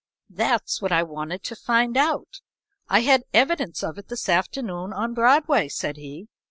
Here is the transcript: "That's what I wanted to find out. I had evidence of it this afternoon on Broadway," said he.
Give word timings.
"That's 0.31 0.81
what 0.81 0.91
I 0.91 1.03
wanted 1.03 1.43
to 1.43 1.55
find 1.55 1.95
out. 1.95 2.41
I 2.89 3.01
had 3.01 3.21
evidence 3.35 3.83
of 3.83 3.99
it 3.99 4.07
this 4.07 4.29
afternoon 4.29 4.93
on 4.93 5.13
Broadway," 5.13 5.67
said 5.69 5.97
he. 5.97 6.27